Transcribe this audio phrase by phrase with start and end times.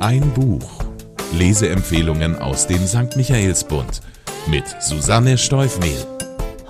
[0.00, 0.84] Ein Buch.
[1.36, 3.16] Leseempfehlungen aus dem St.
[3.16, 4.00] Michaelsbund
[4.48, 6.06] mit Susanne Steufmehl.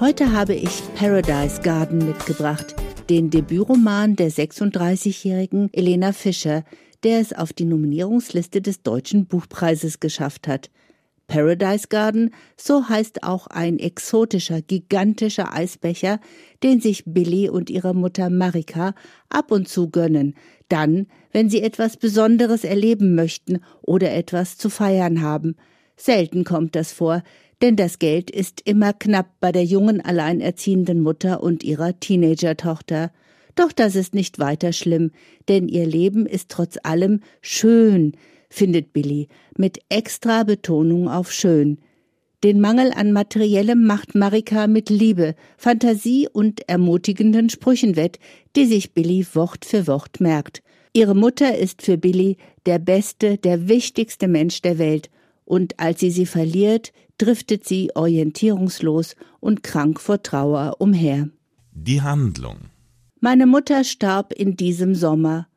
[0.01, 2.75] Heute habe ich Paradise Garden mitgebracht,
[3.11, 6.65] den Debütroman der 36-jährigen Elena Fischer,
[7.03, 10.71] der es auf die Nominierungsliste des Deutschen Buchpreises geschafft hat.
[11.29, 16.21] Paradise Garden, so heißt auch ein exotischer, gigantischer Eisbecher,
[16.63, 18.95] den sich Billy und ihre Mutter Marika
[19.29, 20.35] ab und zu gönnen,
[20.69, 25.55] dann, wenn sie etwas Besonderes erleben möchten oder etwas zu feiern haben.
[25.97, 27.23] Selten kommt das vor,
[27.61, 33.13] denn das Geld ist immer knapp bei der jungen alleinerziehenden Mutter und ihrer Teenager-Tochter.
[33.55, 35.11] Doch das ist nicht weiter schlimm,
[35.49, 38.13] denn ihr Leben ist trotz allem schön,
[38.51, 41.79] findet Billy, mit extra Betonung auf schön.
[42.45, 48.19] Den Mangel an Materiellem macht Marika mit Liebe, Fantasie und ermutigenden Sprüchen wett,
[48.55, 50.63] die sich Billy Wort für Wort merkt.
[50.93, 55.11] Ihre Mutter ist für Billy der beste, der wichtigste Mensch der Welt,
[55.45, 61.29] und als sie sie verliert, driftet sie orientierungslos und krank vor Trauer umher.
[61.73, 62.59] Die Handlung
[63.21, 65.49] Meine Mutter starb in diesem Sommer,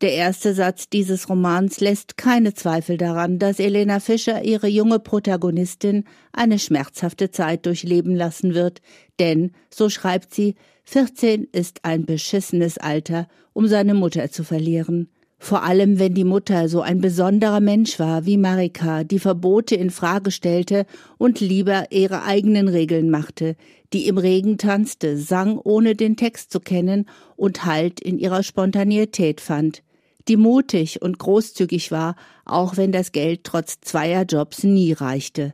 [0.00, 6.04] der erste Satz dieses Romans lässt keine Zweifel daran, dass Elena Fischer ihre junge Protagonistin
[6.32, 8.82] eine schmerzhafte Zeit durchleben lassen wird,
[9.18, 15.08] denn, so schreibt sie, 14 ist ein beschissenes Alter, um seine Mutter zu verlieren.
[15.44, 19.90] Vor allem, wenn die Mutter so ein besonderer Mensch war wie Marika, die Verbote in
[19.90, 20.86] Frage stellte
[21.18, 23.54] und lieber ihre eigenen Regeln machte,
[23.92, 27.04] die im Regen tanzte, sang ohne den Text zu kennen
[27.36, 29.82] und Halt in ihrer Spontaneität fand,
[30.28, 35.52] die mutig und großzügig war, auch wenn das Geld trotz zweier Jobs nie reichte.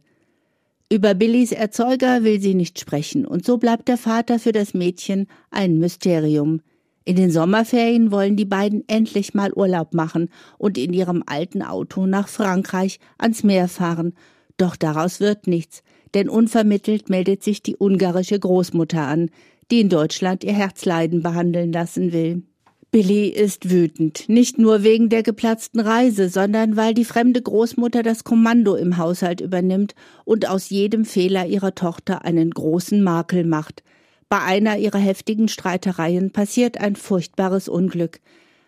[0.89, 5.27] Über Billys Erzeuger will sie nicht sprechen, und so bleibt der Vater für das Mädchen
[5.51, 6.61] ein Mysterium.
[7.05, 12.07] In den Sommerferien wollen die beiden endlich mal Urlaub machen und in ihrem alten Auto
[12.07, 14.15] nach Frankreich ans Meer fahren.
[14.57, 15.83] Doch daraus wird nichts,
[16.15, 19.31] denn unvermittelt meldet sich die ungarische Großmutter an,
[19.71, 22.43] die in Deutschland ihr Herzleiden behandeln lassen will.
[22.91, 28.25] Billy ist wütend, nicht nur wegen der geplatzten Reise, sondern weil die fremde Großmutter das
[28.25, 29.95] Kommando im Haushalt übernimmt
[30.25, 33.85] und aus jedem Fehler ihrer Tochter einen großen Makel macht.
[34.31, 38.21] Bei einer ihrer heftigen Streitereien passiert ein furchtbares Unglück.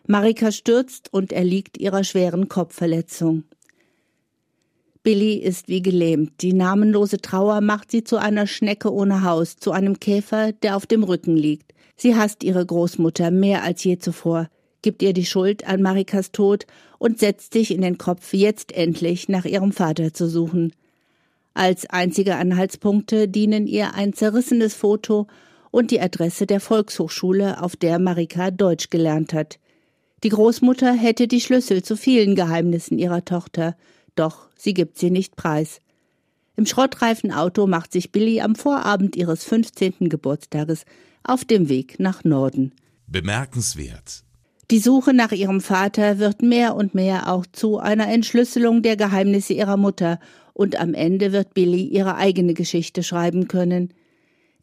[0.09, 3.45] Marika stürzt und erliegt ihrer schweren Kopfverletzung.
[5.05, 6.43] Billy ist wie gelähmt.
[6.43, 10.87] Die namenlose Trauer macht sie zu einer Schnecke ohne Haus, zu einem Käfer, der auf
[10.87, 11.73] dem Rücken liegt.
[11.97, 14.49] Sie hasst ihre Großmutter mehr als je zuvor,
[14.83, 16.67] gibt ihr die Schuld an Marikas Tod
[16.99, 20.73] und setzt sich in den Kopf, jetzt endlich nach ihrem Vater zu suchen.
[21.55, 25.29] Als einzige Anhaltspunkte dienen ihr ein zerrissenes Foto
[25.73, 29.59] und die Adresse der Volkshochschule, auf der Marika Deutsch gelernt hat.
[30.23, 33.77] Die Großmutter hätte die Schlüssel zu vielen Geheimnissen ihrer Tochter,
[34.15, 35.81] doch sie gibt sie nicht preis.
[36.57, 40.09] Im schrottreifen Auto macht sich Billy am Vorabend ihres 15.
[40.09, 40.85] Geburtstages
[41.25, 42.73] auf dem Weg nach Norden.
[43.09, 44.23] Bemerkenswert.
[44.71, 49.55] Die Suche nach ihrem Vater wird mehr und mehr auch zu einer Entschlüsselung der Geheimnisse
[49.55, 50.21] ihrer Mutter,
[50.55, 53.95] und am Ende wird Billy ihre eigene Geschichte schreiben können.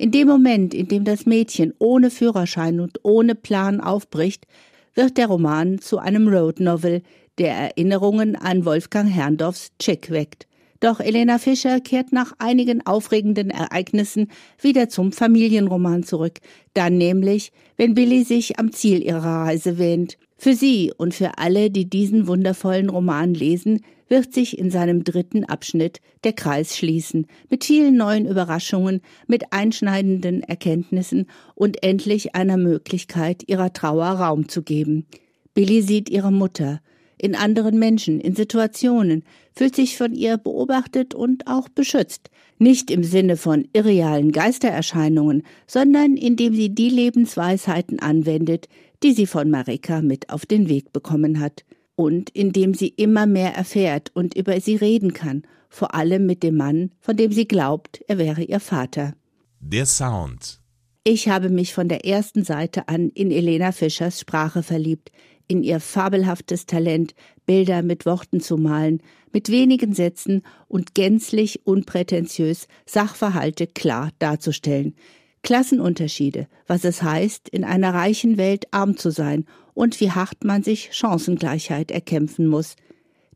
[0.02, 4.48] In dem Moment, in dem das Mädchen ohne Führerschein und ohne Plan aufbricht,
[4.96, 7.02] wird der Roman zu einem Road Novel,
[7.38, 10.48] der Erinnerungen an Wolfgang Herrndorfs Chick weckt.
[10.80, 14.30] Doch Elena Fischer kehrt nach einigen aufregenden Ereignissen
[14.62, 16.40] wieder zum Familienroman zurück,
[16.74, 20.18] dann nämlich, wenn Billy sich am Ziel ihrer Reise wähnt.
[20.42, 25.44] Für sie und für alle, die diesen wundervollen Roman lesen, wird sich in seinem dritten
[25.44, 33.44] Abschnitt der Kreis schließen, mit vielen neuen Überraschungen, mit einschneidenden Erkenntnissen und endlich einer Möglichkeit,
[33.48, 35.06] ihrer Trauer Raum zu geben.
[35.54, 36.80] Billy sieht ihre Mutter,
[37.20, 42.30] in anderen Menschen, in Situationen, fühlt sich von ihr beobachtet und auch beschützt.
[42.58, 48.68] Nicht im Sinne von irrealen Geistererscheinungen, sondern indem sie die Lebensweisheiten anwendet,
[49.04, 51.66] die sie von Marika mit auf den Weg bekommen hat.
[51.96, 56.56] Und indem sie immer mehr erfährt und über sie reden kann, vor allem mit dem
[56.56, 59.14] Mann, von dem sie glaubt, er wäre ihr Vater.
[59.60, 60.62] Der Sound.
[61.04, 65.12] Ich habe mich von der ersten Seite an in Elena Fischers Sprache verliebt,
[65.50, 67.14] in ihr fabelhaftes Talent,
[67.46, 69.02] Bilder mit Worten zu malen,
[69.34, 74.96] mit wenigen Sätzen und gänzlich unprätentiös Sachverhalte klar darzustellen.
[75.42, 80.64] Klassenunterschiede, was es heißt, in einer reichen Welt arm zu sein und wie hart man
[80.64, 82.76] sich Chancengleichheit erkämpfen muss.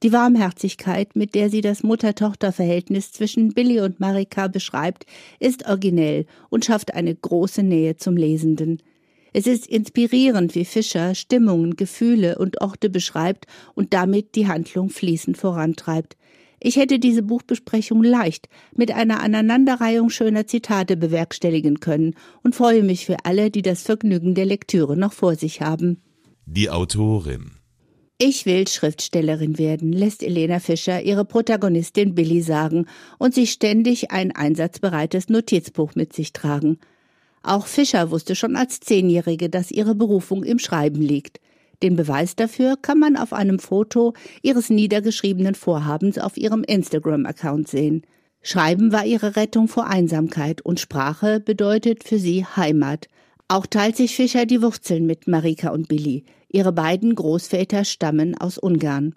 [0.03, 5.05] Die Warmherzigkeit, mit der sie das Mutter-Tochter-Verhältnis zwischen Billy und Marika beschreibt,
[5.39, 8.79] ist originell und schafft eine große Nähe zum Lesenden.
[9.33, 15.37] Es ist inspirierend, wie Fischer Stimmungen, Gefühle und Orte beschreibt und damit die Handlung fließend
[15.37, 16.15] vorantreibt.
[16.59, 23.05] Ich hätte diese Buchbesprechung leicht mit einer Aneinanderreihung schöner Zitate bewerkstelligen können und freue mich
[23.05, 26.01] für alle, die das Vergnügen der Lektüre noch vor sich haben.
[26.45, 27.51] Die Autorin
[28.19, 32.85] ich will Schriftstellerin werden, lässt Elena Fischer ihre Protagonistin Billy sagen
[33.17, 36.77] und sie ständig ein einsatzbereites Notizbuch mit sich tragen.
[37.43, 41.39] Auch Fischer wusste schon als Zehnjährige, dass ihre Berufung im Schreiben liegt.
[41.83, 48.03] Den Beweis dafür kann man auf einem Foto ihres niedergeschriebenen Vorhabens auf ihrem Instagram-Account sehen.
[48.41, 53.07] Schreiben war ihre Rettung vor Einsamkeit und Sprache bedeutet für sie Heimat.
[53.49, 56.23] Auch teilt sich Fischer die Wurzeln mit Marika und Billy.
[56.49, 59.15] Ihre beiden Großväter stammen aus Ungarn.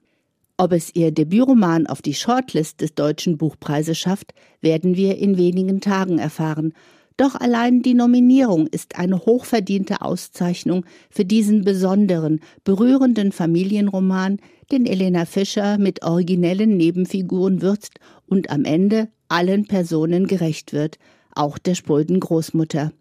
[0.56, 5.80] Ob es ihr Debütroman auf die Shortlist des Deutschen Buchpreises schafft, werden wir in wenigen
[5.80, 6.72] Tagen erfahren.
[7.16, 14.38] Doch allein die Nominierung ist eine hochverdiente Auszeichnung für diesen besonderen, berührenden Familienroman,
[14.70, 20.98] den Elena Fischer mit originellen Nebenfiguren würzt und am Ende allen Personen gerecht wird,
[21.34, 22.92] auch der spröden Großmutter.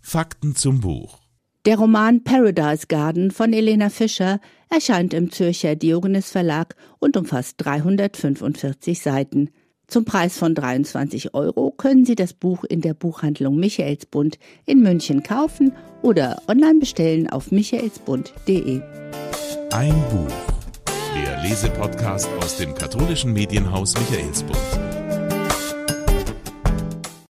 [0.00, 1.20] Fakten zum Buch.
[1.64, 4.38] Der Roman Paradise Garden von Elena Fischer
[4.68, 9.48] erscheint im Zürcher Diogenes Verlag und umfasst 345 Seiten.
[9.86, 15.22] Zum Preis von 23 Euro können Sie das Buch in der Buchhandlung Michaelsbund in München
[15.22, 15.72] kaufen
[16.02, 18.80] oder online bestellen auf michaelsbund.de.
[19.72, 20.34] Ein Buch.
[21.14, 25.03] Der Lesepodcast aus dem katholischen Medienhaus Michaelsbund.